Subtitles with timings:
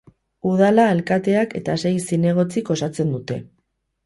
[0.51, 3.39] Udala alkateak eta sei zinegotzik osatzen dute.